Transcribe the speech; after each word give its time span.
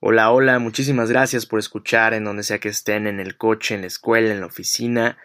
Hola, 0.00 0.30
hola, 0.30 0.60
muchísimas 0.60 1.10
gracias 1.10 1.44
por 1.44 1.58
escuchar 1.58 2.14
en 2.14 2.22
donde 2.22 2.44
sea 2.44 2.60
que 2.60 2.68
estén, 2.68 3.08
en 3.08 3.18
el 3.18 3.36
coche, 3.36 3.74
en 3.74 3.80
la 3.80 3.88
escuela, 3.88 4.32
en 4.32 4.38
la 4.38 4.46
oficina. 4.46 5.18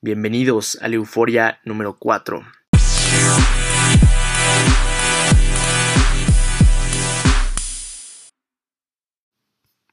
Bienvenidos 0.00 0.78
a 0.80 0.88
la 0.88 0.94
Euforia 0.94 1.60
número 1.62 1.98
4. 1.98 2.42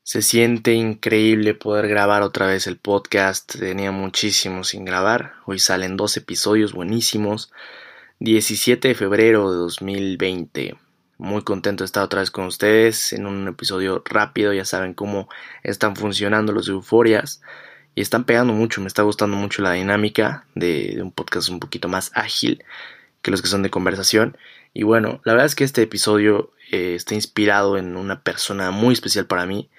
Se 0.01 0.21
siente 0.21 0.75
increíble 0.75 1.53
poder 1.53 1.89
grabar 1.89 2.21
otra 2.21 2.45
vez 2.45 2.67
el 2.67 2.77
podcast. 2.77 3.59
Tenía 3.59 3.91
muchísimo 3.91 4.63
sin 4.63 4.85
grabar. 4.85 5.33
Hoy 5.45 5.59
salen 5.59 5.97
dos 5.97 6.15
episodios 6.15 6.71
buenísimos. 6.71 7.51
17 8.19 8.87
de 8.87 8.95
febrero 8.95 9.51
de 9.51 9.57
2020. 9.57 10.77
Muy 11.21 11.43
contento 11.43 11.83
de 11.83 11.85
estar 11.85 12.01
otra 12.01 12.21
vez 12.21 12.31
con 12.31 12.45
ustedes 12.45 13.13
en 13.13 13.27
un 13.27 13.47
episodio 13.47 14.01
rápido. 14.05 14.53
Ya 14.53 14.65
saben 14.65 14.95
cómo 14.95 15.29
están 15.61 15.95
funcionando 15.95 16.51
los 16.51 16.67
euforias. 16.67 17.43
Y 17.93 18.01
están 18.01 18.23
pegando 18.23 18.53
mucho. 18.53 18.81
Me 18.81 18.87
está 18.87 19.03
gustando 19.03 19.37
mucho 19.37 19.61
la 19.61 19.73
dinámica 19.73 20.45
de, 20.55 20.97
un 20.99 21.11
podcast 21.11 21.49
un 21.49 21.59
poquito 21.59 21.87
más 21.87 22.09
ágil 22.15 22.63
que 23.21 23.29
los 23.29 23.43
que 23.43 23.49
son 23.49 23.61
de 23.61 23.69
conversación. 23.69 24.35
Y 24.73 24.81
bueno, 24.81 25.21
la 25.23 25.33
verdad 25.33 25.45
es 25.45 25.53
que 25.53 25.63
este 25.63 25.83
episodio 25.83 26.53
eh, 26.71 26.95
está 26.95 27.13
inspirado 27.13 27.77
en 27.77 27.97
una 27.97 28.21
persona 28.21 28.71
muy 28.71 28.93
especial 28.93 29.27
para 29.27 29.45
mí. 29.45 29.69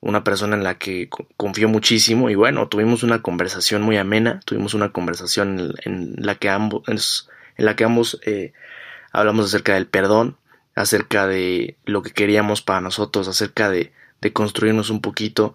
Una 0.00 0.24
persona 0.24 0.56
en 0.56 0.64
la 0.64 0.76
que 0.76 1.08
confío 1.36 1.68
muchísimo. 1.68 2.30
Y 2.30 2.34
bueno, 2.34 2.66
tuvimos 2.66 3.04
una 3.04 3.22
conversación 3.22 3.82
muy 3.82 3.96
amena. 3.96 4.40
Tuvimos 4.44 4.74
una 4.74 4.88
conversación 4.88 5.72
en, 5.84 6.16
la 6.16 6.34
que 6.34 6.48
ambos, 6.48 6.82
en 6.88 7.64
la 7.64 7.76
que 7.76 7.84
ambos 7.84 8.18
eh, 8.26 8.52
hablamos 9.12 9.46
acerca 9.46 9.74
del 9.74 9.86
perdón 9.86 10.36
acerca 10.74 11.26
de 11.26 11.76
lo 11.84 12.02
que 12.02 12.12
queríamos 12.12 12.62
para 12.62 12.80
nosotros, 12.80 13.28
acerca 13.28 13.70
de, 13.70 13.92
construirnos 14.32 14.90
un 14.90 15.00
poquito 15.00 15.54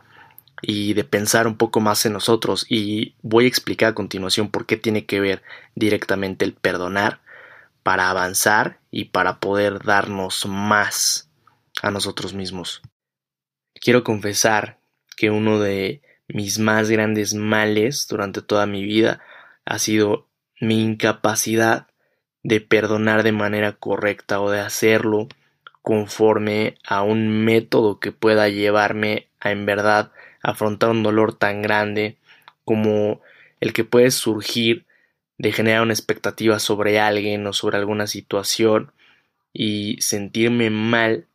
y 0.62 0.94
de 0.94 1.04
pensar 1.04 1.46
un 1.48 1.56
poco 1.56 1.80
más 1.80 2.06
en 2.06 2.14
nosotros. 2.14 2.66
Y 2.70 3.16
voy 3.22 3.46
a 3.46 3.48
explicar 3.48 3.90
a 3.90 3.96
continuación 3.96 4.50
por 4.50 4.66
qué 4.66 4.78
tiene 4.78 5.06
que 5.06 5.20
ver 5.20 5.44
directamente 5.76 6.46
el 6.46 6.54
perdonar 6.54 7.22
para 7.84 8.10
avanzar 8.10 8.80
y 8.90 9.06
para 9.06 9.40
poder 9.40 9.84
darnos 9.84 10.46
más 10.48 11.30
a 11.84 11.92
nosotros 11.92 12.34
mismos. 12.34 12.82
Quiero 13.80 14.04
confesar 14.04 14.80
que 15.16 15.30
uno 15.30 15.60
de 15.60 16.02
mis 16.28 16.58
más 16.58 16.90
grandes 16.90 17.36
males 17.36 18.08
durante 18.10 18.42
toda 18.42 18.66
mi 18.66 18.84
vida 18.84 19.22
ha 19.66 19.78
sido 19.78 20.28
mi 20.60 20.82
incapacidad 20.82 21.88
de 22.46 22.62
perdonar 22.62 23.24
de 23.24 23.32
manera 23.32 23.72
correcta 23.72 24.40
o 24.40 24.52
de 24.52 24.60
hacerlo 24.60 25.28
conforme 25.82 26.76
a 26.86 27.02
un 27.02 27.44
método 27.44 28.00
que 28.00 28.12
pueda 28.12 28.50
llevarme 28.50 29.28
a 29.40 29.50
en 29.50 29.66
verdad 29.66 30.12
afrontar 30.44 30.92
un 30.92 31.02
dolor 31.02 31.34
tan 31.34 31.64
grande 31.64 32.18
como 32.64 33.20
el 33.62 33.74
que 33.74 33.84
puede 33.84 34.12
surgir 34.12 34.86
de 35.40 35.54
generar 35.54 35.82
una 35.82 35.94
expectativa 35.94 36.60
sobre 36.60 37.00
alguien 37.00 37.48
o 37.48 37.52
sobre 37.52 37.78
alguna 37.78 38.06
situación 38.06 38.92
y 39.52 40.00
sentirme 40.02 40.70
mal 40.70 41.26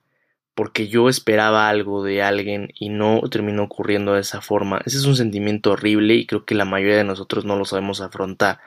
porque 0.55 0.87
yo 0.87 1.09
esperaba 1.09 1.69
algo 1.69 2.05
de 2.05 2.23
alguien 2.23 2.73
y 2.79 2.89
no 2.89 3.21
terminó 3.33 3.65
ocurriendo 3.65 4.15
de 4.15 4.21
esa 4.21 4.43
forma. 4.43 4.81
Ese 4.87 4.99
es 4.99 5.07
un 5.07 5.17
sentimiento 5.17 5.73
horrible 5.73 6.15
y 6.15 6.27
creo 6.27 6.45
que 6.45 6.55
la 6.55 6.65
mayoría 6.65 6.99
de 6.99 7.05
nosotros 7.05 7.45
no 7.45 7.57
lo 7.57 7.65
sabemos 7.65 8.01
afrontar. 8.01 8.61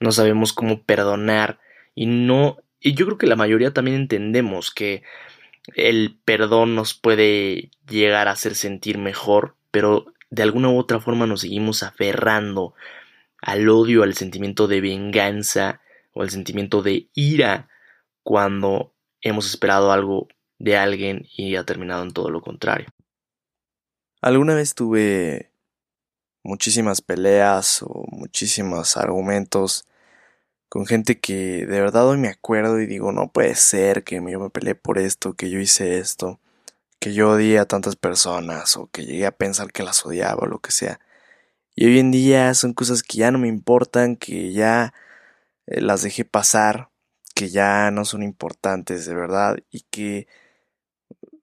No 0.00 0.12
sabemos 0.12 0.52
cómo 0.52 0.82
perdonar 0.82 1.58
y 1.98 2.06
no 2.06 2.58
y 2.80 2.94
yo 2.94 3.06
creo 3.06 3.18
que 3.18 3.26
la 3.26 3.34
mayoría 3.34 3.72
también 3.72 3.96
entendemos 3.96 4.70
que 4.70 5.02
el 5.74 6.16
perdón 6.24 6.76
nos 6.76 6.94
puede 6.94 7.72
llegar 7.88 8.28
a 8.28 8.32
hacer 8.32 8.54
sentir 8.54 8.98
mejor, 8.98 9.56
pero 9.72 10.06
de 10.30 10.44
alguna 10.44 10.68
u 10.68 10.78
otra 10.78 11.00
forma 11.00 11.26
nos 11.26 11.40
seguimos 11.40 11.82
aferrando 11.82 12.74
al 13.42 13.68
odio, 13.68 14.04
al 14.04 14.14
sentimiento 14.14 14.68
de 14.68 14.80
venganza 14.80 15.80
o 16.12 16.22
al 16.22 16.30
sentimiento 16.30 16.82
de 16.82 17.08
ira 17.14 17.68
cuando 18.22 18.94
hemos 19.20 19.50
esperado 19.50 19.90
algo 19.90 20.28
de 20.60 20.76
alguien 20.76 21.26
y 21.36 21.56
ha 21.56 21.64
terminado 21.64 22.04
en 22.04 22.12
todo 22.12 22.30
lo 22.30 22.42
contrario. 22.42 22.88
Alguna 24.20 24.54
vez 24.54 24.76
tuve 24.76 25.50
muchísimas 26.44 27.02
peleas 27.02 27.82
o 27.82 28.04
muchísimos 28.12 28.96
argumentos 28.96 29.84
con 30.68 30.86
gente 30.86 31.20
que 31.20 31.66
de 31.66 31.80
verdad 31.80 32.08
hoy 32.08 32.18
me 32.18 32.28
acuerdo 32.28 32.80
y 32.80 32.86
digo, 32.86 33.12
no 33.12 33.32
puede 33.32 33.54
ser 33.54 34.04
que 34.04 34.16
yo 34.16 34.40
me 34.40 34.50
peleé 34.50 34.74
por 34.74 34.98
esto, 34.98 35.34
que 35.34 35.50
yo 35.50 35.58
hice 35.60 35.98
esto, 35.98 36.40
que 37.00 37.14
yo 37.14 37.30
odié 37.30 37.58
a 37.58 37.66
tantas 37.66 37.96
personas 37.96 38.76
o 38.76 38.88
que 38.90 39.06
llegué 39.06 39.26
a 39.26 39.36
pensar 39.36 39.72
que 39.72 39.82
las 39.82 40.04
odiaba 40.06 40.44
o 40.44 40.46
lo 40.46 40.60
que 40.60 40.72
sea. 40.72 41.00
Y 41.76 41.86
hoy 41.86 41.98
en 42.00 42.10
día 42.10 42.54
son 42.54 42.74
cosas 42.74 43.02
que 43.02 43.18
ya 43.18 43.30
no 43.30 43.38
me 43.38 43.48
importan, 43.48 44.16
que 44.16 44.52
ya 44.52 44.94
eh, 45.66 45.80
las 45.80 46.02
dejé 46.02 46.24
pasar, 46.24 46.90
que 47.34 47.48
ya 47.50 47.90
no 47.92 48.04
son 48.04 48.22
importantes 48.22 49.06
de 49.06 49.14
verdad 49.14 49.58
y 49.70 49.82
que 49.90 50.28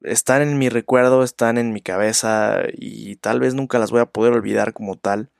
están 0.01 0.41
en 0.41 0.57
mi 0.59 0.69
recuerdo, 0.69 1.23
están 1.23 1.57
en 1.57 1.73
mi 1.73 1.81
cabeza 1.81 2.63
y 2.73 3.17
tal 3.17 3.39
vez 3.39 3.55
nunca 3.55 3.79
las 3.79 3.91
voy 3.91 4.01
a 4.01 4.05
poder 4.07 4.33
olvidar 4.33 4.73
como 4.73 4.97
tal, 4.97 5.31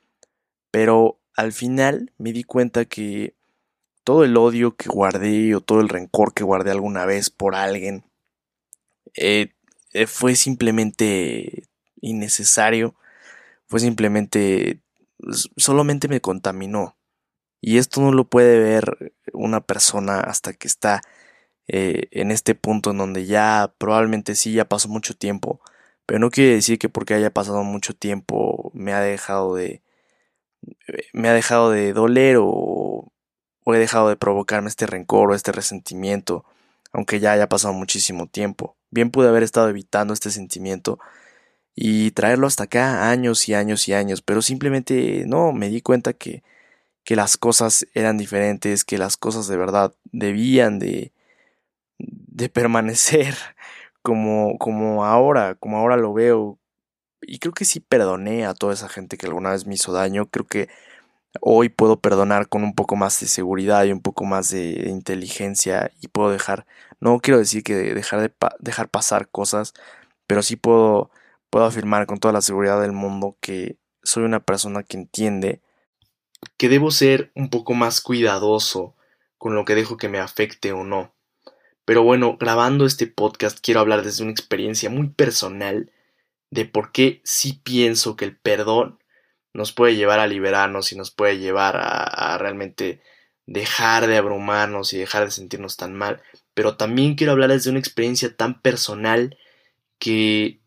pero 0.72 1.20
al 1.36 1.54
final 1.54 2.14
me 2.18 2.34
di 2.34 2.44
cuenta 2.44 2.86
que 2.86 3.35
todo 4.06 4.24
el 4.24 4.38
odio 4.38 4.76
que 4.78 4.88
guardé 4.88 5.56
o 5.56 5.62
todo 5.62 5.82
el 5.82 5.90
rencor 5.90 6.34
que 6.34 6.46
guardé 6.46 6.72
alguna 6.72 7.06
vez 7.06 7.30
por 7.32 7.56
alguien 7.56 8.06
eh, 9.16 9.54
eh, 9.94 10.08
fue 10.08 10.36
simplemente 10.36 11.68
innecesario, 12.02 12.96
fue 13.68 13.80
simplemente, 13.80 14.82
solamente 15.58 16.08
me 16.08 16.22
contaminó. 16.22 16.98
Y 17.62 17.78
esto 17.80 18.02
no 18.02 18.12
lo 18.12 18.26
puede 18.26 18.60
ver 18.60 19.14
una 19.34 19.62
persona 19.62 20.20
hasta 20.20 20.54
que 20.54 20.68
está 20.68 21.02
eh, 21.68 22.08
en 22.12 22.32
este 22.32 22.56
punto 22.56 22.92
en 22.92 22.98
donde 23.00 23.26
ya 23.26 23.74
probablemente 23.80 24.36
sí 24.36 24.54
ya 24.54 24.66
pasó 24.66 24.90
mucho 24.90 25.16
tiempo, 25.16 25.62
pero 26.06 26.20
no 26.20 26.30
quiere 26.32 26.56
decir 26.56 26.80
que 26.80 26.90
porque 26.90 27.16
haya 27.16 27.32
pasado 27.32 27.64
mucho 27.64 27.96
tiempo 27.96 28.72
me 28.76 28.94
ha 28.94 29.02
dejado 29.02 29.56
de 29.56 29.82
me 31.14 31.30
ha 31.30 31.34
dejado 31.34 31.72
de 31.72 31.94
doler 31.94 32.38
o 32.40 33.12
o 33.66 33.76
he 33.76 33.80
dejado 33.80 34.10
de 34.10 34.16
provocarme 34.16 34.70
este 34.70 34.86
rencor 34.88 35.32
o 35.32 35.36
este 35.36 35.52
resentimiento, 35.52 36.46
aunque 36.94 37.20
ya 37.20 37.34
haya 37.34 37.50
pasado 37.50 37.74
muchísimo 37.74 38.28
tiempo. 38.28 38.78
Bien 38.92 39.12
pude 39.12 39.28
haber 39.28 39.44
estado 39.44 39.70
evitando 39.70 40.14
este 40.14 40.32
sentimiento 40.32 41.00
y 41.76 42.12
traerlo 42.12 42.48
hasta 42.48 42.66
acá 42.66 43.10
años 43.10 43.50
y 43.50 43.54
años 43.56 43.88
y 43.90 43.94
años, 43.94 44.22
pero 44.22 44.42
simplemente 44.42 45.26
no, 45.28 45.52
me 45.52 45.70
di 45.70 45.82
cuenta 45.82 46.14
que, 46.14 46.44
que 47.04 47.16
las 47.16 47.38
cosas 47.38 47.88
eran 47.94 48.18
diferentes, 48.18 48.86
que 48.86 48.98
las 48.98 49.18
cosas 49.18 49.48
de 49.48 49.58
verdad 49.58 49.94
debían 50.12 50.80
de, 50.80 51.12
de 51.98 52.50
permanecer 52.50 53.36
como, 54.02 54.58
como 54.60 55.06
ahora, 55.06 55.56
como 55.56 55.78
ahora 55.78 55.98
lo 55.98 56.14
veo. 56.14 56.60
Y 57.22 57.40
creo 57.40 57.54
que 57.54 57.66
sí 57.66 57.80
perdoné 57.80 58.46
a 58.46 58.54
toda 58.54 58.74
esa 58.74 58.90
gente 58.90 59.18
que 59.18 59.26
alguna 59.28 59.52
vez 59.52 59.66
me 59.66 59.76
hizo 59.76 59.92
daño, 59.94 60.28
creo 60.28 60.46
que 60.46 60.70
Hoy 61.42 61.70
puedo 61.70 62.00
perdonar 62.00 62.50
con 62.50 62.64
un 62.64 62.74
poco 62.76 62.96
más 62.96 63.20
de 63.20 63.28
seguridad 63.28 63.84
y 63.86 63.92
un 63.92 64.02
poco 64.02 64.26
más 64.26 64.50
de 64.50 64.90
inteligencia 64.90 65.92
y 66.02 66.08
puedo 66.08 66.32
dejar, 66.32 66.66
no 67.00 67.20
quiero 67.20 67.40
decir 67.40 67.64
que 67.64 67.76
dejar 67.76 68.22
de 68.22 68.34
dejar 68.60 68.90
pasar 68.90 69.30
cosas, 69.30 69.74
pero 70.28 70.42
sí 70.44 70.56
puedo, 70.56 71.12
puedo 71.50 71.66
afirmar 71.66 72.06
con 72.08 72.20
toda 72.20 72.34
la 72.34 72.42
seguridad 72.42 72.82
del 72.82 72.94
mundo 72.94 73.38
que 73.42 73.78
soy 74.04 74.24
una 74.24 74.40
persona 74.40 74.84
que 74.84 74.98
entiende 74.98 75.62
que 76.58 76.70
debo 76.70 76.92
ser 76.92 77.32
un 77.36 77.50
poco 77.50 77.74
más 77.74 78.02
cuidadoso 78.02 78.96
con 79.38 79.56
lo 79.56 79.66
que 79.66 79.76
dejo 79.76 79.98
que 79.98 80.10
me 80.10 80.20
afecte 80.20 80.72
o 80.72 80.84
no. 80.84 81.14
Pero 81.86 82.04
bueno, 82.04 82.38
grabando 82.40 82.86
este 82.86 83.08
podcast 83.08 83.60
quiero 83.62 83.80
hablar 83.80 84.04
desde 84.04 84.24
una 84.24 84.32
experiencia 84.32 84.90
muy 84.90 85.10
personal 85.10 85.92
de 86.50 86.66
por 86.66 86.92
qué 86.92 87.22
sí 87.24 87.62
pienso 87.64 88.16
que 88.16 88.26
el 88.26 88.38
perdón 88.38 89.00
nos 89.56 89.72
puede 89.72 89.96
llevar 89.96 90.20
a 90.20 90.28
liberarnos 90.28 90.92
y 90.92 90.98
nos 90.98 91.12
puede 91.12 91.38
llevar 91.38 91.78
a, 91.78 92.38
realmente 92.38 93.02
dejar 93.46 94.06
de 94.06 94.18
abrumarnos 94.18 94.92
y 94.92 94.98
dejar 94.98 95.24
de 95.24 95.32
sentirnos 95.32 95.78
tan 95.78 95.94
mal. 95.94 96.22
Pero 96.54 96.76
también 96.76 97.16
quiero 97.16 97.32
hablarles 97.32 97.64
de 97.64 97.70
una 97.70 97.80
experiencia 97.80 98.36
tan 98.36 98.62
personal 98.62 99.38
que 99.98 100.60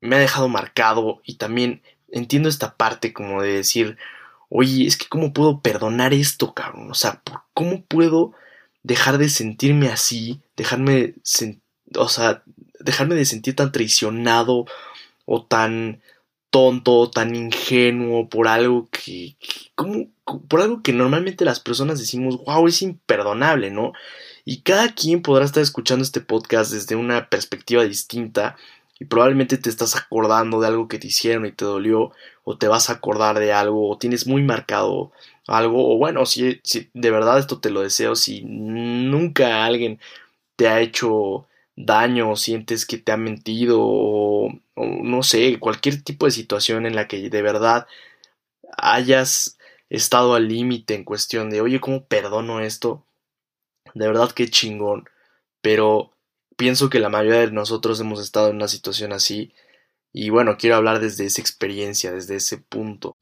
me 0.00 0.14
ha 0.14 0.20
dejado 0.20 0.48
marcado 0.48 1.20
y 1.24 1.38
también 1.38 1.82
entiendo 2.08 2.48
esta 2.48 2.76
parte 2.76 3.12
como 3.12 3.42
de 3.42 3.52
decir, 3.52 3.98
oye, 4.48 4.86
es 4.86 4.96
que 4.96 5.08
cómo 5.08 5.32
puedo 5.32 5.60
perdonar 5.60 6.14
esto, 6.14 6.54
cabrón. 6.54 6.88
O 6.88 6.94
sea, 6.94 7.22
¿cómo 7.52 7.82
puedo 7.84 8.32
dejar 8.84 9.18
de 9.18 9.28
sentirme 9.28 9.88
así? 9.88 10.40
Dejarme, 10.56 11.14
o 11.96 12.08
sea, 12.08 12.44
dejarme 12.78 13.16
de 13.16 13.24
sentir 13.24 13.56
tan 13.56 13.72
traicionado 13.72 14.66
o 15.24 15.44
tan 15.44 16.00
tonto, 16.56 17.10
tan 17.10 17.36
ingenuo, 17.36 18.30
por 18.30 18.48
algo 18.48 18.88
que, 18.90 19.36
como, 19.74 20.06
por 20.48 20.62
algo 20.62 20.82
que 20.82 20.94
normalmente 20.94 21.44
las 21.44 21.60
personas 21.60 21.98
decimos, 21.98 22.42
wow, 22.46 22.66
es 22.66 22.80
imperdonable, 22.80 23.70
¿no? 23.70 23.92
Y 24.46 24.62
cada 24.62 24.94
quien 24.94 25.20
podrá 25.20 25.44
estar 25.44 25.62
escuchando 25.62 26.02
este 26.02 26.22
podcast 26.22 26.72
desde 26.72 26.96
una 26.96 27.28
perspectiva 27.28 27.84
distinta 27.84 28.56
y 28.98 29.04
probablemente 29.04 29.58
te 29.58 29.68
estás 29.68 29.96
acordando 29.96 30.58
de 30.58 30.68
algo 30.68 30.88
que 30.88 30.98
te 30.98 31.08
hicieron 31.08 31.44
y 31.44 31.52
te 31.52 31.66
dolió, 31.66 32.12
o 32.44 32.56
te 32.56 32.68
vas 32.68 32.88
a 32.88 32.94
acordar 32.94 33.38
de 33.38 33.52
algo, 33.52 33.90
o 33.90 33.98
tienes 33.98 34.26
muy 34.26 34.42
marcado 34.42 35.12
algo, 35.46 35.94
o 35.94 35.98
bueno, 35.98 36.24
si, 36.24 36.58
si 36.64 36.88
de 36.94 37.10
verdad 37.10 37.38
esto 37.38 37.60
te 37.60 37.68
lo 37.68 37.82
deseo, 37.82 38.16
si 38.16 38.40
nunca 38.46 39.66
alguien 39.66 40.00
te 40.56 40.68
ha 40.68 40.80
hecho 40.80 41.46
daño, 41.76 42.30
o 42.30 42.36
sientes 42.36 42.86
que 42.86 42.98
te 42.98 43.12
ha 43.12 43.16
mentido, 43.16 43.78
o, 43.80 44.48
o 44.74 44.86
no 45.02 45.22
sé, 45.22 45.58
cualquier 45.60 46.02
tipo 46.02 46.26
de 46.26 46.32
situación 46.32 46.86
en 46.86 46.96
la 46.96 47.08
que 47.08 47.28
de 47.30 47.42
verdad 47.42 47.86
hayas 48.78 49.58
estado 49.90 50.34
al 50.34 50.48
límite 50.48 50.94
en 50.94 51.04
cuestión 51.04 51.50
de, 51.50 51.60
oye, 51.60 51.80
¿cómo 51.80 52.04
perdono 52.06 52.60
esto? 52.60 53.04
De 53.94 54.06
verdad 54.06 54.32
que 54.32 54.48
chingón, 54.48 55.08
pero 55.60 56.12
pienso 56.56 56.90
que 56.90 57.00
la 57.00 57.08
mayoría 57.08 57.40
de 57.40 57.52
nosotros 57.52 58.00
hemos 58.00 58.20
estado 58.20 58.48
en 58.48 58.56
una 58.56 58.68
situación 58.68 59.12
así 59.12 59.52
y 60.12 60.30
bueno, 60.30 60.56
quiero 60.58 60.76
hablar 60.76 61.00
desde 61.00 61.26
esa 61.26 61.42
experiencia, 61.42 62.10
desde 62.10 62.36
ese 62.36 62.56
punto. 62.56 63.18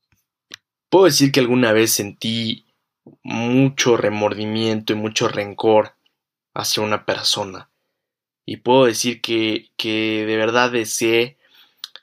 Puedo 0.88 1.06
decir 1.06 1.32
que 1.32 1.40
alguna 1.40 1.72
vez 1.72 1.90
sentí 1.90 2.66
mucho 3.24 3.96
remordimiento 3.96 4.92
y 4.92 4.96
mucho 4.96 5.26
rencor 5.26 5.96
hacia 6.54 6.84
una 6.84 7.04
persona. 7.04 7.68
Y 8.46 8.58
puedo 8.58 8.87
decir 8.87 9.20
que, 9.20 9.70
que 9.76 10.25
de 10.26 10.37
verdad 10.37 10.70
deseé 10.70 11.38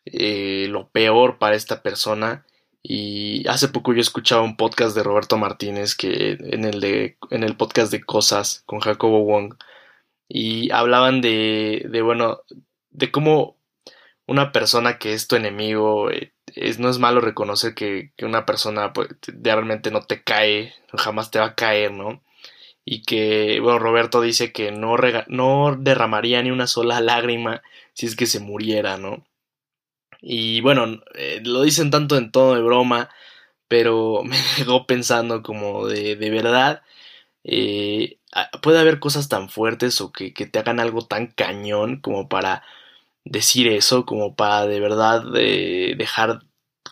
eh, 0.06 0.68
lo 0.70 0.90
peor 0.90 1.38
para 1.38 1.56
esta 1.56 1.84
persona. 1.84 2.46
Y 2.84 3.48
hace 3.48 3.68
poco 3.68 3.94
yo 3.94 4.02
escuchaba 4.02 4.42
un 4.42 4.58
podcast 4.58 4.96
de 4.96 5.04
Roberto 5.04 5.38
Martínez 5.38 5.96
que 5.96 6.32
en 6.40 6.66
el 6.66 6.80
de 6.82 7.18
en 7.30 7.44
el 7.44 7.56
podcast 7.56 7.92
de 7.92 8.02
Cosas 8.04 8.64
con 8.66 8.80
Jacobo 8.80 9.24
Wong 9.24 9.56
y 10.28 10.72
hablaban 10.72 11.22
de, 11.22 11.86
de 11.90 12.02
bueno, 12.02 12.42
de 12.90 13.12
cómo 13.12 13.58
una 14.28 14.52
persona 14.52 14.98
que 14.98 15.14
es 15.14 15.28
tu 15.28 15.36
enemigo, 15.36 16.10
eh, 16.10 16.34
es, 16.56 16.80
no 16.80 16.90
es 16.90 17.00
malo 17.00 17.22
reconocer 17.22 17.76
que, 17.76 18.14
que 18.16 18.26
una 18.26 18.46
persona 18.46 18.94
pues, 18.94 19.10
realmente 19.28 19.92
no 19.92 20.02
te 20.02 20.24
cae, 20.24 20.74
jamás 20.94 21.32
te 21.32 21.40
va 21.40 21.48
a 21.48 21.56
caer, 21.56 21.92
¿no? 21.92 22.24
Y 22.86 23.04
que, 23.04 23.60
bueno, 23.62 23.80
Roberto 23.80 24.22
dice 24.22 24.52
que 24.52 24.72
no, 24.72 24.96
no 25.28 25.78
derramaría 25.80 26.42
ni 26.42 26.52
una 26.52 26.68
sola 26.68 27.02
lágrima 27.02 27.62
si 27.94 28.08
es 28.08 28.16
que 28.16 28.26
se 28.26 28.40
muriera, 28.40 28.98
¿no? 28.98 29.26
Y 30.22 30.62
bueno, 30.62 31.02
eh, 31.16 31.42
lo 31.44 31.64
dicen 31.64 31.92
tanto 31.92 32.18
en 32.18 32.32
tono 32.32 32.56
de 32.56 32.62
broma, 32.62 33.10
pero 33.68 34.24
me 34.26 34.38
dejó 34.58 34.86
pensando 34.88 35.44
como 35.44 35.88
de, 35.88 36.16
de 36.16 36.30
verdad, 36.30 36.84
eh, 37.44 38.20
puede 38.62 38.80
haber 38.80 39.00
cosas 39.00 39.30
tan 39.30 39.50
fuertes 39.50 40.02
o 40.02 40.12
que, 40.12 40.34
que, 40.34 40.46
te 40.48 40.60
hagan 40.60 40.80
algo 40.80 41.06
tan 41.08 41.28
cañón 41.28 42.02
como 42.02 42.30
para 42.30 42.64
decir 43.26 43.68
eso, 43.68 44.06
como 44.06 44.36
para 44.36 44.68
de 44.68 44.80
verdad 44.80 45.24
eh, 45.36 45.96
dejar 45.98 46.44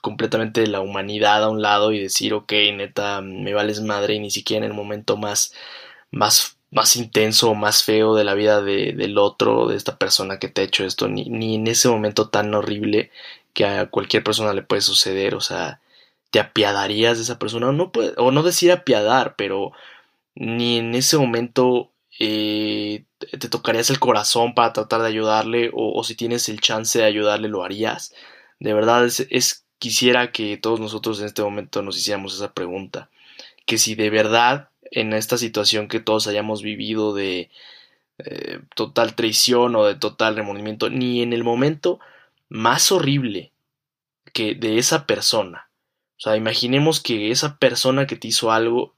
completamente 0.02 0.66
la 0.68 0.82
humanidad 0.82 1.44
a 1.44 1.50
un 1.50 1.62
lado 1.62 1.92
y 1.92 2.00
decir, 2.00 2.34
ok, 2.34 2.52
neta, 2.74 3.22
me 3.22 3.54
vales 3.54 3.82
madre 3.82 4.16
y 4.16 4.20
ni 4.20 4.32
siquiera 4.32 4.66
en 4.66 4.72
el 4.72 4.78
momento 4.78 5.18
más, 5.18 5.54
más, 6.12 6.58
más 6.72 6.96
intenso 6.96 7.50
o 7.52 7.56
más 7.56 7.84
feo 7.84 8.16
de 8.16 8.24
la 8.24 8.34
vida 8.36 8.62
de, 8.62 8.94
del 8.94 9.18
otro, 9.18 9.68
de 9.68 9.78
esta 9.78 9.98
persona 9.98 10.40
que 10.40 10.50
te 10.50 10.62
ha 10.62 10.66
hecho 10.66 10.86
esto, 10.86 11.08
ni, 11.08 11.26
ni 11.26 11.56
en 11.56 11.68
ese 11.68 11.90
momento 11.90 12.30
tan 12.30 12.54
horrible 12.54 13.12
que 13.54 13.66
a 13.66 13.90
cualquier 13.90 14.24
persona 14.24 14.54
le 14.54 14.64
puede 14.64 14.82
suceder, 14.82 15.36
o 15.36 15.42
sea, 15.42 15.82
te 16.32 16.40
apiadarías 16.40 17.18
de 17.18 17.24
esa 17.24 17.40
persona, 17.40 17.70
o 17.70 17.72
no, 17.74 17.92
puede, 17.92 18.14
o 18.18 18.32
no 18.32 18.44
decir 18.44 18.72
apiadar, 18.72 19.36
pero 19.36 19.72
ni 20.36 20.78
en 20.78 20.96
ese 20.96 21.18
momento 21.18 21.92
eh, 22.20 23.06
te 23.20 23.50
tocarías 23.50 23.90
el 23.90 24.00
corazón 24.00 24.54
para 24.54 24.74
tratar 24.74 25.02
de 25.02 25.08
ayudarle 25.08 25.72
o, 25.74 26.04
si 26.04 26.16
tienes 26.16 26.50
el 26.50 26.62
chance 26.62 27.00
de 27.00 27.06
ayudarle 27.06 27.48
lo 27.50 27.64
harías. 27.64 28.14
De 28.60 28.74
verdad 28.74 29.06
es, 29.06 29.66
quisiera 29.80 30.32
que 30.32 30.58
todos 30.58 30.80
nosotros 30.80 31.20
en 31.20 31.26
este 31.26 31.42
momento 31.42 31.82
nos 31.82 31.98
hiciéramos 31.98 32.36
esa 32.36 32.54
pregunta. 32.54 33.10
Que 33.66 33.78
si 33.78 33.96
de 33.96 34.10
verdad 34.10 34.70
en 34.92 35.14
esta 35.14 35.38
situación 35.38 35.88
que 35.88 36.00
todos 36.00 36.28
hayamos 36.28 36.62
vivido 36.62 37.14
de 37.14 37.50
eh, 38.20 38.60
total 38.76 39.16
traición 39.16 39.76
o 39.76 39.86
de 39.86 39.96
total 39.96 40.36
remordimiento, 40.36 40.90
ni 40.90 41.22
en 41.22 41.34
el 41.34 41.44
momento 41.44 42.00
más 42.50 42.92
horrible 42.92 43.52
que 44.34 44.56
de 44.56 44.78
esa 44.78 45.06
persona. 45.06 45.70
O 46.18 46.22
sea, 46.22 46.36
imaginemos 46.36 47.00
que 47.00 47.32
esa 47.32 47.58
persona 47.58 48.08
que 48.08 48.16
te 48.16 48.28
hizo 48.28 48.52
algo 48.52 48.94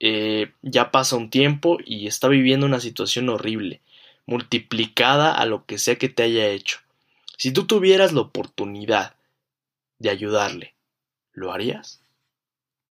eh, 0.00 0.52
ya 0.62 0.90
pasa 0.90 1.16
un 1.16 1.30
tiempo 1.30 1.78
y 1.84 2.06
está 2.06 2.28
viviendo 2.28 2.66
una 2.66 2.80
situación 2.80 3.28
horrible, 3.28 3.80
multiplicada 4.26 5.32
a 5.32 5.46
lo 5.46 5.64
que 5.64 5.78
sea 5.78 5.96
que 5.96 6.08
te 6.08 6.24
haya 6.24 6.48
hecho. 6.48 6.78
Si 7.36 7.52
tú 7.52 7.66
tuvieras 7.66 8.12
la 8.12 8.22
oportunidad 8.22 9.15
de 9.98 10.10
ayudarle, 10.10 10.74
¿lo 11.32 11.52
harías? 11.52 12.02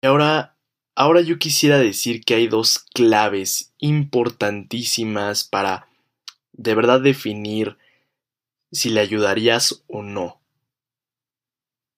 Y 0.01 0.07
ahora, 0.07 0.57
ahora 0.95 1.21
yo 1.21 1.39
quisiera 1.39 1.77
decir 1.77 2.23
que 2.23 2.35
hay 2.35 2.47
dos 2.47 2.79
claves 2.93 3.73
importantísimas 3.79 5.43
para 5.43 5.87
de 6.53 6.75
verdad 6.75 7.01
definir 7.01 7.77
si 8.71 8.89
le 8.89 9.01
ayudarías 9.01 9.83
o 9.87 10.01
no. 10.01 10.41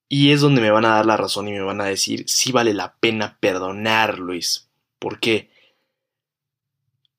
Y 0.08 0.32
es 0.32 0.42
donde 0.42 0.62
me 0.62 0.72
van 0.72 0.86
a 0.86 0.96
dar 0.96 1.06
la 1.06 1.18
razón 1.18 1.48
y 1.48 1.52
me 1.52 1.62
van 1.62 1.82
a 1.82 1.86
decir 1.86 2.26
si 2.28 2.52
vale 2.52 2.74
la 2.74 2.96
pena 3.00 3.38
perdonar, 3.40 4.20
Luis. 4.20 4.70
Porque 5.00 5.50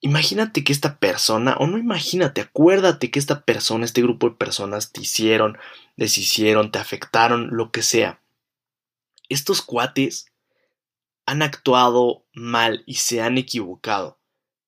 imagínate 0.00 0.62
que 0.62 0.72
esta 0.72 0.98
persona, 0.98 1.56
o 1.58 1.66
no 1.66 1.78
imagínate, 1.78 2.40
acuérdate 2.40 3.10
que 3.10 3.18
esta 3.18 3.44
persona, 3.44 3.84
este 3.84 4.02
grupo 4.02 4.28
de 4.28 4.36
personas 4.36 4.92
te 4.92 5.00
hicieron, 5.00 5.58
deshicieron, 5.96 6.70
te 6.70 6.78
afectaron, 6.78 7.48
lo 7.52 7.70
que 7.70 7.82
sea. 7.82 8.22
Estos 9.28 9.62
cuates 9.62 10.26
han 11.26 11.42
actuado 11.42 12.24
mal 12.32 12.84
y 12.86 12.94
se 12.94 13.20
han 13.20 13.38
equivocado. 13.38 14.20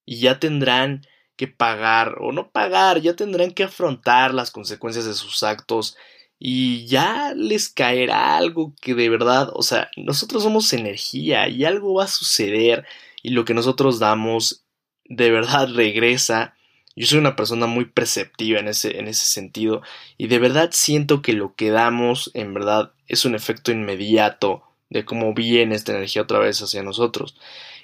Y 0.04 0.20
ya 0.20 0.40
tendrán 0.40 1.06
que 1.36 1.46
pagar, 1.46 2.16
o 2.20 2.32
no 2.32 2.50
pagar, 2.50 3.00
ya 3.00 3.14
tendrán 3.14 3.52
que 3.52 3.62
afrontar 3.62 4.34
las 4.34 4.50
consecuencias 4.50 5.04
de 5.04 5.14
sus 5.14 5.42
actos 5.44 5.96
y 6.38 6.86
ya 6.86 7.32
les 7.34 7.68
caerá 7.68 8.36
algo 8.36 8.74
que 8.80 8.94
de 8.94 9.08
verdad, 9.08 9.50
o 9.54 9.62
sea, 9.62 9.90
nosotros 9.96 10.42
somos 10.42 10.72
energía 10.72 11.48
y 11.48 11.64
algo 11.64 11.94
va 11.94 12.04
a 12.04 12.08
suceder 12.08 12.86
y 13.22 13.30
lo 13.30 13.44
que 13.44 13.54
nosotros 13.54 13.98
damos 13.98 14.64
de 15.04 15.30
verdad 15.30 15.68
regresa. 15.72 16.54
Yo 16.98 17.06
soy 17.06 17.20
una 17.20 17.36
persona 17.36 17.66
muy 17.66 17.84
perceptiva 17.84 18.58
en 18.58 18.66
ese, 18.66 18.98
en 18.98 19.06
ese 19.06 19.24
sentido 19.24 19.82
y 20.16 20.26
de 20.26 20.40
verdad 20.40 20.70
siento 20.72 21.22
que 21.22 21.32
lo 21.32 21.54
que 21.54 21.70
damos 21.70 22.32
en 22.34 22.52
verdad 22.52 22.92
es 23.06 23.24
un 23.24 23.36
efecto 23.36 23.70
inmediato 23.70 24.64
de 24.90 25.04
cómo 25.04 25.32
viene 25.32 25.76
esta 25.76 25.92
energía 25.92 26.22
otra 26.22 26.40
vez 26.40 26.60
hacia 26.60 26.82
nosotros. 26.82 27.38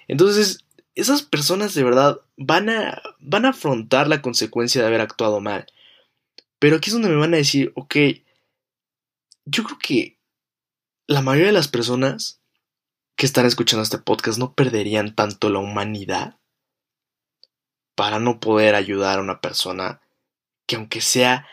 Entonces, 0.09 0.65
esas 0.97 1.23
personas 1.23 1.75
de 1.75 1.85
verdad 1.85 2.23
van 2.37 2.69
a, 2.69 3.01
van 3.21 3.45
a 3.45 3.51
afrontar 3.51 4.09
la 4.09 4.21
consecuencia 4.21 4.81
de 4.81 4.89
haber 4.89 5.01
actuado 5.01 5.41
mal. 5.41 5.67
Pero 6.59 6.77
aquí 6.77 6.91
es 6.91 6.95
donde 6.95 7.09
me 7.09 7.15
van 7.15 7.35
a 7.35 7.37
decir, 7.37 7.71
ok, 7.77 7.95
yo 9.45 9.63
creo 9.63 9.79
que 9.79 10.19
la 11.07 11.23
mayoría 11.23 11.49
de 11.49 11.53
las 11.53 11.69
personas 11.69 12.41
que 13.15 13.27
están 13.27 13.47
escuchando 13.47 13.85
este 13.85 13.99
podcast 13.99 14.41
no 14.41 14.55
perderían 14.55 15.15
tanto 15.15 15.51
la 15.51 15.61
humanidad 15.61 16.39
para 17.95 18.19
no 18.19 18.41
poder 18.41 18.75
ayudar 18.75 19.19
a 19.19 19.23
una 19.23 19.41
persona 19.41 20.01
que 20.67 20.77
aunque 20.77 21.01
sea 21.01 21.47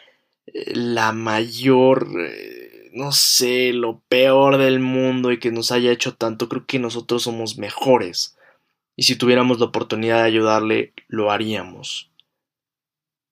eh, 0.48 0.74
la 0.76 1.12
mayor, 1.12 2.08
eh, 2.20 2.90
no 2.94 3.12
sé, 3.12 3.74
lo 3.74 4.02
peor 4.08 4.58
del 4.58 4.80
mundo 4.80 5.32
y 5.32 5.40
que 5.40 5.52
nos 5.52 5.72
haya 5.72 5.92
hecho 5.92 6.16
tanto, 6.16 6.50
creo 6.50 6.66
que 6.66 6.80
nosotros 6.80 7.24
somos 7.24 7.58
mejores. 7.58 8.38
Y 8.96 9.04
si 9.04 9.16
tuviéramos 9.16 9.60
la 9.60 9.68
oportunidad 9.68 10.18
de 10.18 10.28
ayudarle, 10.28 10.94
lo 11.08 11.32
haríamos. 11.32 12.12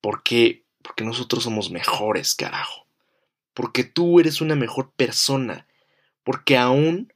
¿Por 0.02 0.24
qué? 0.24 0.64
Porque 0.82 1.04
nosotros 1.04 1.44
somos 1.44 1.72
mejores, 1.72 2.36
carajo 2.36 2.90
porque 3.60 3.84
tú 3.84 4.22
eres 4.22 4.40
una 4.40 4.56
mejor 4.56 4.94
persona, 4.94 5.68
porque 6.24 6.58
aún 6.58 7.12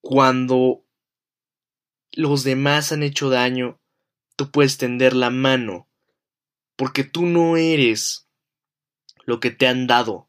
cuando 0.00 0.82
los 2.10 2.42
demás 2.42 2.90
han 2.90 3.02
hecho 3.02 3.28
daño, 3.28 3.78
tú 4.36 4.50
puedes 4.50 4.78
tender 4.78 5.14
la 5.14 5.30
mano, 5.30 5.88
porque 6.76 7.04
tú 7.04 7.26
no 7.26 7.56
eres 7.56 8.26
lo 9.24 9.40
que 9.40 9.50
te 9.50 9.66
han 9.66 9.86
dado, 9.86 10.28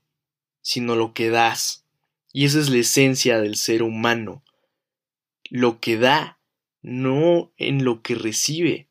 sino 0.61 0.95
lo 0.95 1.13
que 1.13 1.29
das. 1.29 1.85
Y 2.31 2.45
esa 2.45 2.59
es 2.59 2.69
la 2.69 2.77
esencia 2.77 3.39
del 3.39 3.55
ser 3.55 3.83
humano. 3.83 4.43
Lo 5.49 5.79
que 5.79 5.97
da, 5.97 6.39
no 6.81 7.51
en 7.57 7.83
lo 7.83 8.01
que 8.01 8.15
recibe. 8.15 8.87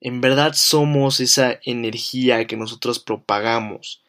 En 0.00 0.20
verdad 0.20 0.52
somos 0.54 1.20
esa 1.20 1.58
energía 1.64 2.46
que 2.46 2.56
nosotros 2.56 2.98
propagamos. 2.98 4.02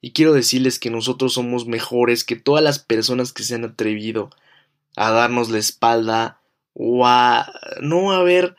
Y 0.00 0.12
quiero 0.12 0.32
decirles 0.32 0.78
que 0.78 0.90
nosotros 0.90 1.34
somos 1.34 1.66
mejores 1.66 2.24
que 2.24 2.36
todas 2.36 2.62
las 2.62 2.78
personas 2.78 3.32
que 3.32 3.42
se 3.44 3.54
han 3.54 3.64
atrevido 3.64 4.30
a 4.96 5.10
darnos 5.10 5.48
la 5.48 5.58
espalda 5.58 6.40
o 6.74 7.06
a 7.06 7.52
no 7.80 8.12
haber 8.12 8.56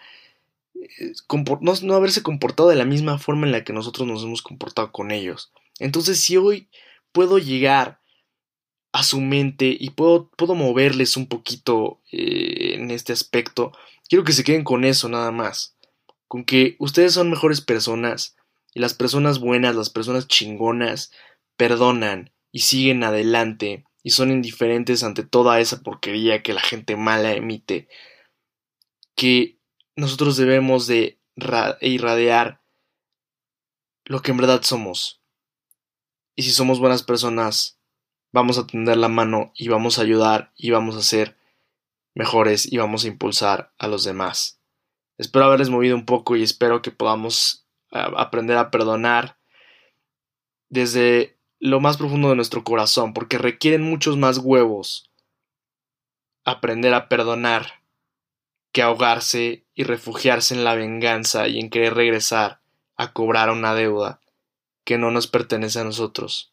no, 1.61 1.73
no 1.81 1.95
haberse 1.95 2.23
comportado 2.23 2.69
de 2.69 2.75
la 2.75 2.85
misma 2.85 3.17
forma 3.17 3.45
en 3.45 3.51
la 3.51 3.63
que 3.63 3.73
nosotros 3.73 4.07
nos 4.07 4.23
hemos 4.23 4.41
comportado 4.41 4.91
con 4.91 5.11
ellos. 5.11 5.51
Entonces, 5.79 6.19
si 6.19 6.37
hoy 6.37 6.69
puedo 7.11 7.37
llegar 7.37 7.99
a 8.91 9.03
su 9.03 9.19
mente 9.21 9.75
y 9.77 9.89
puedo, 9.89 10.29
puedo 10.29 10.55
moverles 10.55 11.17
un 11.17 11.27
poquito 11.27 12.01
eh, 12.11 12.75
en 12.75 12.91
este 12.91 13.11
aspecto, 13.11 13.71
quiero 14.07 14.23
que 14.23 14.33
se 14.33 14.43
queden 14.43 14.63
con 14.63 14.85
eso 14.85 15.09
nada 15.09 15.31
más. 15.31 15.75
Con 16.27 16.45
que 16.45 16.75
ustedes 16.79 17.13
son 17.13 17.29
mejores 17.29 17.61
personas 17.61 18.35
y 18.73 18.79
las 18.79 18.93
personas 18.93 19.39
buenas, 19.39 19.75
las 19.75 19.89
personas 19.89 20.27
chingonas, 20.27 21.11
perdonan 21.57 22.31
y 22.51 22.59
siguen 22.59 23.03
adelante 23.03 23.85
y 24.03 24.11
son 24.11 24.31
indiferentes 24.31 25.03
ante 25.03 25.23
toda 25.23 25.59
esa 25.59 25.81
porquería 25.81 26.43
que 26.43 26.53
la 26.53 26.61
gente 26.61 26.95
mala 26.95 27.33
emite. 27.33 27.87
Que 29.15 29.57
nosotros 29.95 30.37
debemos 30.37 30.87
de 30.87 31.19
irradiar 31.81 32.61
lo 34.05 34.21
que 34.21 34.31
en 34.31 34.37
verdad 34.37 34.61
somos. 34.63 35.21
Y 36.35 36.43
si 36.43 36.51
somos 36.51 36.79
buenas 36.79 37.03
personas, 37.03 37.79
vamos 38.31 38.57
a 38.57 38.65
tender 38.65 38.97
la 38.97 39.07
mano 39.07 39.51
y 39.55 39.67
vamos 39.67 39.97
a 39.97 40.01
ayudar 40.01 40.51
y 40.55 40.71
vamos 40.71 40.95
a 40.95 41.01
ser 41.01 41.37
mejores 42.15 42.71
y 42.71 42.77
vamos 42.77 43.05
a 43.05 43.07
impulsar 43.07 43.73
a 43.77 43.87
los 43.87 44.03
demás. 44.03 44.59
Espero 45.17 45.45
haberles 45.45 45.69
movido 45.69 45.95
un 45.95 46.05
poco 46.05 46.35
y 46.35 46.43
espero 46.43 46.81
que 46.81 46.91
podamos 46.91 47.67
aprender 47.91 48.57
a 48.57 48.71
perdonar 48.71 49.37
desde 50.69 51.37
lo 51.59 51.79
más 51.79 51.97
profundo 51.97 52.29
de 52.29 52.35
nuestro 52.35 52.63
corazón, 52.63 53.13
porque 53.13 53.37
requieren 53.37 53.83
muchos 53.83 54.17
más 54.17 54.39
huevos 54.39 55.11
aprender 56.43 56.93
a 56.93 57.07
perdonar 57.07 57.82
que 58.73 58.81
ahogarse 58.81 59.65
y 59.75 59.83
refugiarse 59.83 60.53
en 60.53 60.65
la 60.65 60.75
venganza 60.75 61.47
y 61.47 61.59
en 61.59 61.69
querer 61.69 61.93
regresar 61.93 62.59
a 62.97 63.13
cobrar 63.13 63.49
una 63.49 63.75
deuda 63.75 64.19
que 64.83 64.97
no 64.97 65.11
nos 65.11 65.27
pertenece 65.27 65.79
a 65.79 65.83
nosotros 65.85 66.51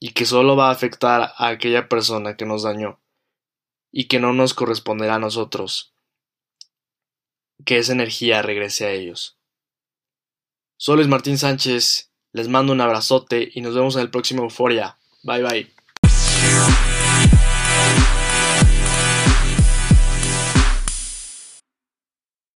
y 0.00 0.12
que 0.12 0.24
solo 0.24 0.56
va 0.56 0.68
a 0.68 0.72
afectar 0.72 1.32
a 1.36 1.48
aquella 1.48 1.88
persona 1.88 2.36
que 2.36 2.46
nos 2.46 2.62
dañó 2.62 2.98
y 3.92 4.08
que 4.08 4.18
no 4.18 4.32
nos 4.32 4.54
corresponderá 4.54 5.16
a 5.16 5.20
nosotros 5.20 5.94
que 7.64 7.78
esa 7.78 7.92
energía 7.92 8.40
regrese 8.40 8.86
a 8.86 8.92
ellos. 8.92 9.36
Soy 10.78 10.96
Luis 10.96 11.08
Martín 11.08 11.36
Sánchez, 11.36 12.10
les 12.32 12.48
mando 12.48 12.72
un 12.72 12.80
abrazote 12.80 13.50
y 13.52 13.60
nos 13.60 13.74
vemos 13.74 13.96
en 13.96 14.02
el 14.02 14.10
próximo 14.10 14.42
Euforia. 14.44 14.96
Bye 15.22 15.42
bye. 15.42 15.77